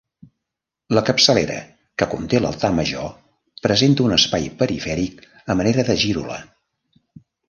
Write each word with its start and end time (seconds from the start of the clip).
La 0.97 1.01
capçalera, 1.09 1.57
que 2.01 2.07
conté 2.13 2.39
l'altar 2.45 2.71
major, 2.77 3.11
presenta 3.65 4.05
un 4.07 4.15
espai 4.15 4.47
perifèric 4.63 5.21
a 5.55 5.57
manera 5.61 5.87
de 5.91 5.97
girola. 6.05 6.39